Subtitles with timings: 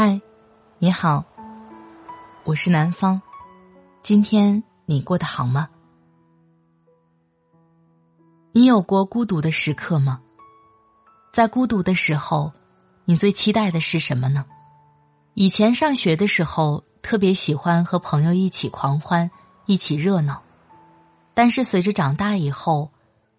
[0.00, 0.20] 嗨，
[0.78, 1.24] 你好，
[2.44, 3.20] 我是南方。
[4.00, 5.68] 今天你过得好吗？
[8.52, 10.20] 你有过孤独的时刻吗？
[11.32, 12.52] 在孤独的时候，
[13.06, 14.46] 你最期待的是什么呢？
[15.34, 19.28] 以前上学的时候，特别喜欢和朋友一起狂欢，
[19.66, 20.40] 一起热闹。
[21.34, 22.92] 但是随着长大以后，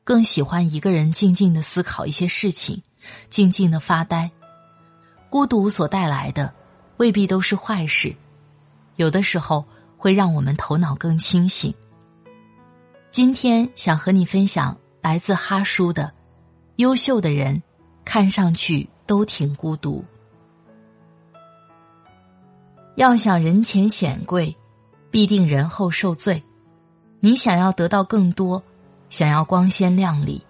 [0.04, 2.84] 更喜欢一个人静静的思考一些事情，
[3.30, 4.30] 静静的发呆。
[5.29, 6.51] 孤独所带来的
[6.97, 8.15] 未必都是坏事，
[8.96, 9.64] 有的时候
[9.96, 11.74] 会让我们头脑更清醒。
[13.11, 16.11] 今天想和你分享来自哈叔的：
[16.78, 17.61] 优秀的人
[18.04, 20.04] 看上去都挺孤独。
[22.96, 24.56] 要想人前显贵，
[25.11, 26.43] 必定人后受罪。
[27.20, 28.61] 你想要得到更多，
[29.09, 30.43] 想要光鲜亮丽，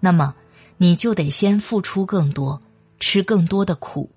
[0.00, 0.34] 那么
[0.78, 2.60] 你就得先付出更多，
[2.98, 4.10] 吃更多的苦。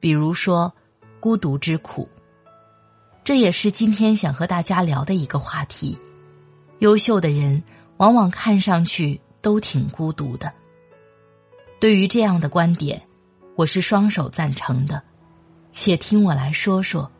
[0.00, 0.72] 比如说，
[1.20, 2.08] 孤独之苦，
[3.22, 5.96] 这也是今天想和大家聊的一个话题。
[6.78, 7.62] 优秀的人
[7.98, 10.50] 往往看上去都挺孤独的。
[11.78, 13.00] 对于这样的观点，
[13.56, 15.02] 我是双手赞成的。
[15.70, 17.10] 且听我来说说，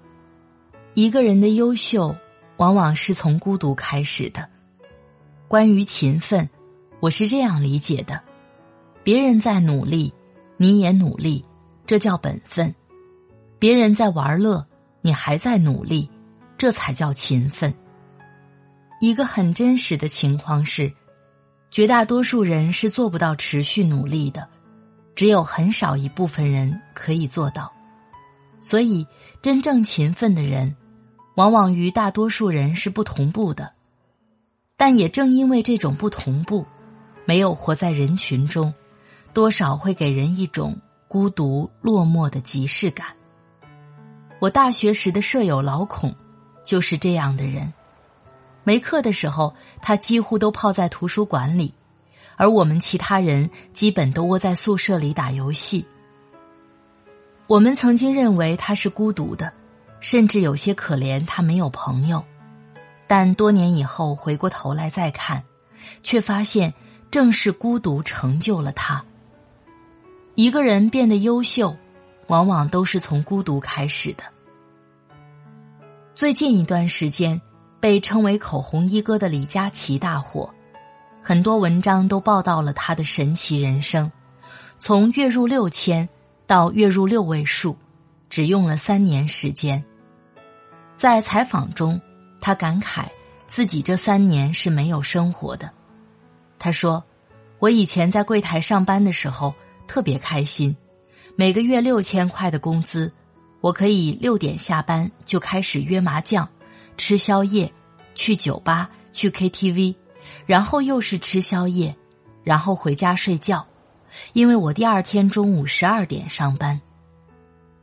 [0.95, 2.17] 一个人的优秀，
[2.57, 4.49] 往往是从孤独开始的。
[5.47, 6.49] 关于勤奋，
[6.99, 8.21] 我是这样理解的：
[9.05, 10.13] 别人在努力，
[10.57, 11.45] 你也努力。
[11.91, 12.73] 这叫本分，
[13.59, 14.65] 别人在玩乐，
[15.01, 16.09] 你还在努力，
[16.57, 17.75] 这才叫勤奋。
[19.01, 20.93] 一个很真实的情况是，
[21.69, 24.49] 绝大多数人是做不到持续努力的，
[25.17, 27.73] 只有很少一部分人可以做到。
[28.61, 29.05] 所以，
[29.43, 30.77] 真正勤奋的人，
[31.35, 33.73] 往往与大多数人是不同步的。
[34.77, 36.65] 但也正因为这种不同步，
[37.25, 38.73] 没有活在人群中，
[39.35, 40.81] 多少会给人一种。
[41.11, 43.09] 孤独落寞的即视感。
[44.39, 46.15] 我大学时的舍友老孔，
[46.65, 47.75] 就是这样的人。
[48.63, 51.75] 没课的时候，他几乎都泡在图书馆里，
[52.37, 55.85] 而我们其他人基本都窝在宿舍里打游戏。
[57.49, 59.53] 我们曾经认为他是孤独的，
[59.99, 62.25] 甚至有些可怜他没有朋友。
[63.09, 65.43] 但多年以后回过头来再看，
[66.05, 66.73] 却发现
[67.11, 69.05] 正是孤独成就了他。
[70.37, 71.77] 一个人变得优秀，
[72.29, 74.23] 往往都是从孤独开始的。
[76.15, 77.41] 最近一段时间，
[77.81, 80.53] 被称为“口红一哥”的李佳琦大火，
[81.21, 84.11] 很多文章都报道了他的神奇人生，
[84.79, 86.09] 从月入六千
[86.47, 87.77] 到月入六位数，
[88.31, 89.83] 只用了三年时间。
[90.97, 92.01] 在采访中，
[92.41, 93.05] 他感慨
[93.47, 95.71] 自己这三年是没有生活的。
[96.59, 97.03] 他说
[97.59, 99.53] ：“我以前在柜台上班的时候。”
[99.91, 100.77] 特别开心，
[101.35, 103.13] 每个月六千块的工资，
[103.61, 106.49] 我可以六点下班就开始约麻将、
[106.97, 107.69] 吃宵夜、
[108.15, 109.97] 去酒吧、去 KTV，
[110.47, 111.97] 然后又是吃宵夜，
[112.45, 113.67] 然后回家睡觉，
[114.33, 116.81] 因为我第二天中午十二点上班。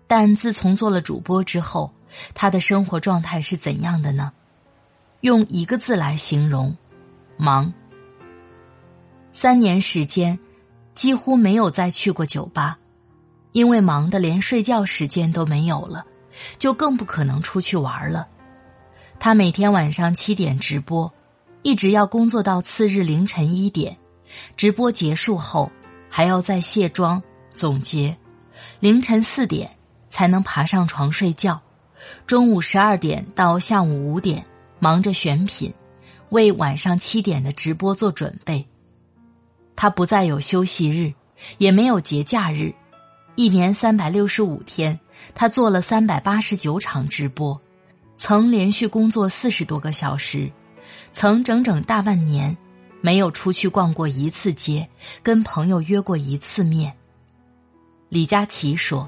[0.08, 1.94] 但自从做了主播之后，
[2.34, 4.32] 他的生活状态是怎样的呢？
[5.20, 6.74] 用一个字来形容：
[7.36, 7.74] 忙。
[9.34, 10.40] 三年时间。
[10.98, 12.80] 几乎没有再去过酒吧，
[13.52, 16.04] 因为忙得连睡觉时间都没有了，
[16.58, 18.28] 就更不可能出去玩了。
[19.20, 21.14] 他每天晚上七点直播，
[21.62, 23.96] 一直要工作到次日凌晨一点，
[24.56, 25.72] 直播结束后
[26.10, 27.22] 还要再卸妆
[27.54, 28.18] 总结，
[28.80, 29.70] 凌晨四点
[30.10, 31.62] 才能爬上床睡觉。
[32.26, 34.44] 中午十二点到下午五点
[34.80, 35.72] 忙着选品，
[36.30, 38.68] 为晚上七点的直播做准备。
[39.78, 41.14] 他不再有休息日，
[41.60, 42.74] 也没有节假日，
[43.36, 45.00] 一年三百六十五天，
[45.36, 47.62] 他做了三百八十九场直播，
[48.18, 50.52] 曾连续工作四十多个小时，
[51.12, 52.58] 曾整整大半年
[53.02, 54.90] 没有出去逛过一次街，
[55.22, 56.92] 跟朋友约过一次面。
[58.10, 59.08] 李佳琦说：“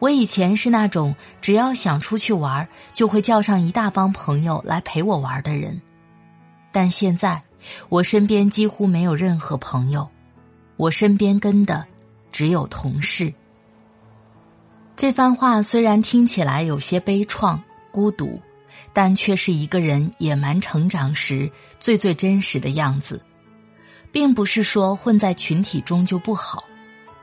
[0.00, 5.82] 我以前是那种只要想出去玩，就会叫上一大帮朋友来陪我玩的人，
[6.72, 7.42] 但现在。”
[7.88, 10.08] 我身边几乎没有任何朋友，
[10.76, 11.84] 我身边跟的
[12.32, 13.32] 只有同事。
[14.96, 17.58] 这番话虽然听起来有些悲怆、
[17.90, 18.40] 孤独，
[18.92, 23.22] 但却是一个人野蛮成长时最最真实的样子。
[24.10, 26.64] 并不是说混在群体中就不好，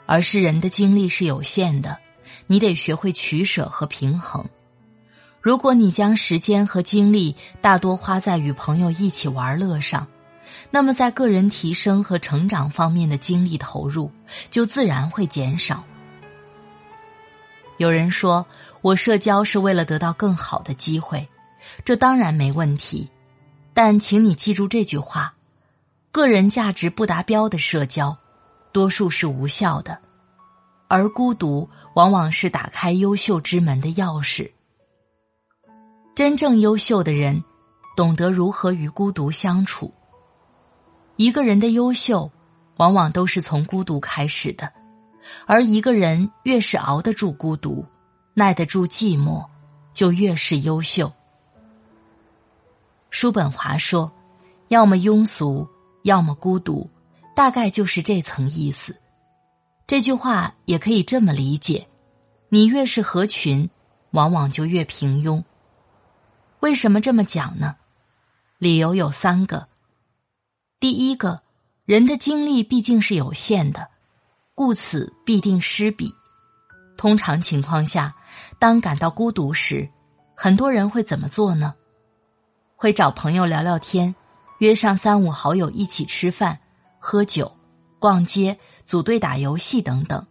[0.05, 1.97] 而是人的精力是有限的，
[2.45, 4.45] 你得学会取舍和平衡。
[5.41, 10.07] 如果你将时间和精力大多花在与朋友一起玩乐上，
[10.71, 14.11] 那么，在个人提升和成长方面的精力投入，
[14.49, 15.83] 就自然会减少。
[17.77, 18.45] 有人说
[18.81, 21.27] 我社交是为了得到更好的机会，
[21.83, 23.09] 这当然没问题。
[23.73, 25.33] 但请你记住这句话：
[26.11, 28.17] 个人价值不达标的社交，
[28.71, 29.99] 多数是无效的，
[30.87, 34.49] 而孤独往往是打开优秀之门的钥匙。
[36.15, 37.43] 真正优秀的人，
[37.97, 39.93] 懂得如何与孤独相处。
[41.17, 42.29] 一个人的优秀，
[42.77, 44.71] 往往都是从孤独开始的。
[45.45, 47.85] 而一个人越是熬得住孤独，
[48.33, 49.45] 耐得住寂寞，
[49.93, 51.11] 就越是优秀。
[53.09, 54.11] 叔本华说
[54.67, 55.67] ：“要么庸俗，
[56.03, 56.89] 要么孤独，
[57.33, 58.99] 大概就是这层意思。”
[59.87, 61.87] 这句话也可以这么理解：
[62.49, 63.69] 你越是合群，
[64.11, 65.41] 往往就越平庸。
[66.59, 67.77] 为什么这么讲呢？
[68.57, 69.67] 理由有三个。
[70.85, 71.41] 第一个，
[71.85, 73.87] 人的精力毕竟是有限的。
[74.53, 76.13] 故此必定失彼。
[76.95, 78.15] 通常情况下，
[78.59, 79.89] 当感到孤独时，
[80.35, 81.73] 很多人会怎么做呢？
[82.75, 84.13] 会找朋友聊聊天，
[84.59, 86.59] 约上三五好友一起吃饭、
[86.99, 87.51] 喝酒、
[87.97, 88.55] 逛街、
[88.85, 90.23] 组队打游戏等等。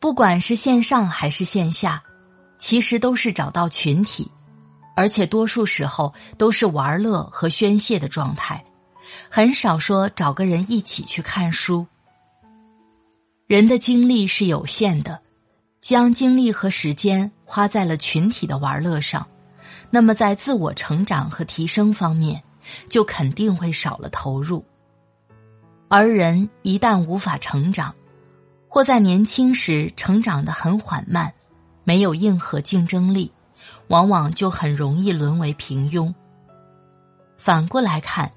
[0.00, 2.02] 不管是线上还是线下，
[2.58, 4.28] 其实都是找到群体，
[4.96, 8.65] 而且多数时候都是玩乐和宣泄的状态，
[9.30, 11.86] 很少说找个人一起去看书。
[13.46, 15.20] 人的精力是有限的，
[15.80, 19.26] 将精力和时间花在了群体的玩乐上，
[19.90, 22.42] 那么在自我成长和提升方面，
[22.88, 24.64] 就肯定会少了投入。
[25.88, 27.94] 而人一旦无法成长，
[28.68, 31.32] 或在年轻时成长的很缓慢，
[31.84, 33.32] 没有硬核竞争力，
[33.86, 36.12] 往往就很容易沦为平庸。
[37.36, 38.32] 反过来看，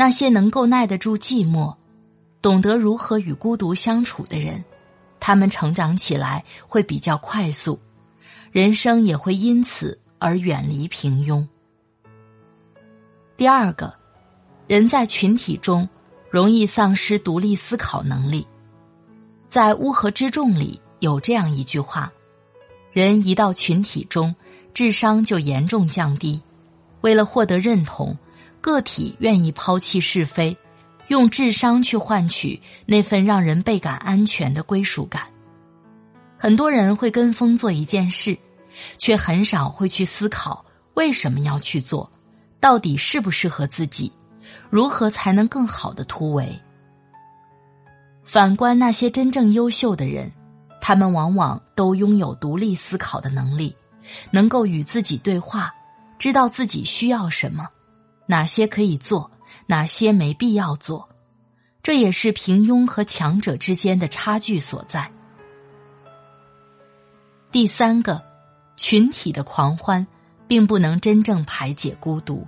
[0.00, 1.74] 那些能够耐得住寂寞。
[2.40, 4.64] 懂得如何与孤独相处的人，
[5.18, 7.80] 他们成长起来会比较快速，
[8.52, 11.44] 人生也会因此而远离平庸。
[13.36, 13.92] 第二个，
[14.68, 15.88] 人在群体中
[16.30, 18.46] 容易丧失独立思考能力。
[19.48, 22.12] 在《乌合之众》里有这样一句话：
[22.92, 24.32] 人一到群体中，
[24.72, 26.40] 智商就严重降低。
[27.00, 28.16] 为了获得认同，
[28.60, 30.56] 个体愿意抛弃是非。
[31.08, 35.22] 用智商去换取那份让人倍感安全的归属感。
[36.36, 38.36] 很多人会跟风做一件事，
[38.98, 40.62] 却很少会去思考
[40.92, 42.12] 为什么要去做，
[42.60, 44.12] 到底适不适合自己，
[44.68, 46.60] 如何才能更好的突围。
[48.22, 50.30] 反观那些真正优秀的人，
[50.78, 53.74] 他们往往都拥有独立思考的能力，
[54.30, 55.74] 能够与自己对话，
[56.18, 57.66] 知道自己需要什么，
[58.28, 59.32] 哪些可以做。
[59.70, 61.10] 哪些没必要做，
[61.82, 65.12] 这也是平庸和强者之间的差距所在。
[67.52, 68.24] 第三个，
[68.78, 70.06] 群体的狂欢
[70.46, 72.46] 并不能真正排解孤独。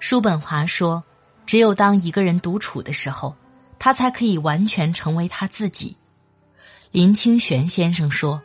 [0.00, 1.02] 叔本华说
[1.46, 3.34] ：“只有当一个人独处的时候，
[3.78, 5.96] 他才可以完全成为他自己。”
[6.92, 8.42] 林清玄先生说：“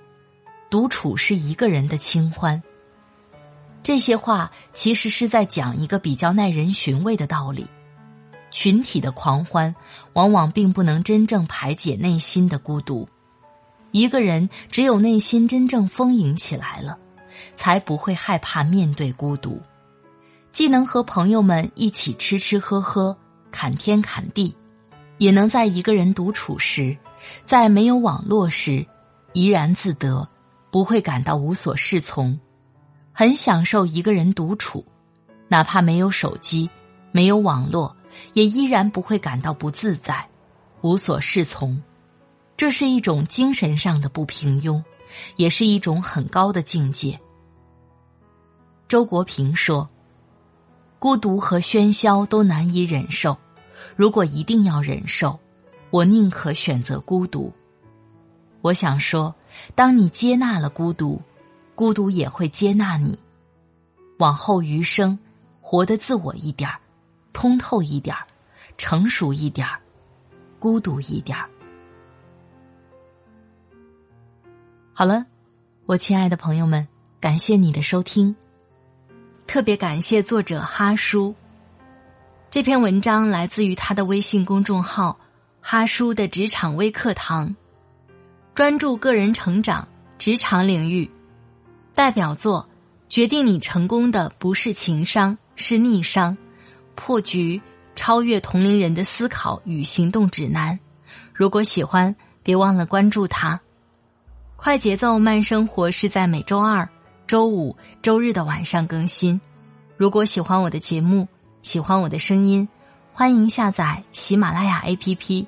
[0.72, 2.64] 独处是一个人的清欢。”
[3.84, 7.68] 这些话其实是在讲一个比较耐人寻味的道理：
[8.50, 9.76] 群体的狂欢
[10.14, 13.06] 往往并不能真正排解内心的孤独。
[13.92, 16.98] 一个人只有内心真正丰盈起来了，
[17.56, 19.62] 才不会害怕面对孤独，
[20.54, 23.16] 既能和朋友们一起吃吃喝喝、
[23.52, 24.56] 侃天侃地，
[25.18, 26.98] 也能在一个人独处时，
[27.44, 28.86] 在没有网络时，
[29.34, 30.26] 怡然自得，
[30.72, 32.40] 不会感到无所适从。
[33.16, 34.84] 很享受一个人独处，
[35.48, 36.68] 哪怕没有手机、
[37.12, 37.96] 没有网络，
[38.34, 40.28] 也依然不会感到不自在、
[40.82, 41.80] 无所适从。
[42.58, 44.84] 这是一种精神上的不平庸，
[45.36, 47.20] 也是一种很高的境界。
[48.88, 49.88] 周国平说
[50.98, 53.38] ：“孤独和喧嚣都难以忍受，
[53.96, 55.40] 如果一定要忍受，
[55.92, 57.54] 我宁可选择孤独。”
[58.62, 59.36] 我想说，
[59.76, 61.22] 当你接纳了孤独。
[61.76, 63.18] 孤独也会接纳你，
[64.20, 65.18] 往后余生，
[65.60, 66.80] 活得自我一点儿，
[67.34, 68.28] 通透一点儿，
[68.78, 69.80] 成熟一点儿，
[70.60, 71.50] 孤独一点儿。
[74.94, 75.26] 好了，
[75.88, 76.88] 我亲爱的朋友们，
[77.20, 78.36] 感谢你的收听，
[79.48, 81.34] 特别感谢作者哈叔。
[82.52, 85.20] 这篇文章来自于他的微信公众号
[85.60, 87.56] “哈叔的职场微课堂”，
[88.54, 89.88] 专注个人成长，
[90.20, 91.10] 职场领域。
[91.94, 92.68] 代表作，
[93.08, 96.36] 决定你成功的不是情商，是逆商。
[96.96, 97.62] 破局，
[97.96, 100.80] 超越同龄人的思考与行动指南。
[101.34, 103.60] 如果喜欢，别忘了关注他。
[104.56, 106.88] 快节奏慢生活是在每周二、
[107.28, 109.40] 周五、周日的晚上更新。
[109.96, 111.28] 如果喜欢我的节目，
[111.62, 112.68] 喜欢我的声音，
[113.12, 115.46] 欢迎下载喜马拉雅 APP，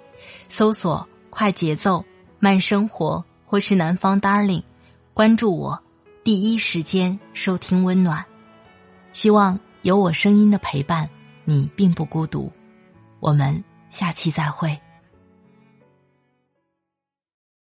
[0.47, 2.05] 搜索“快节奏
[2.39, 4.63] 慢生活”或是“南方 Darling”，
[5.13, 5.81] 关注我，
[6.25, 8.25] 第一时间收听温暖。
[9.13, 11.07] 希望有我声音的陪伴，
[11.43, 12.51] 你并不孤独。
[13.19, 14.75] 我们下期再会。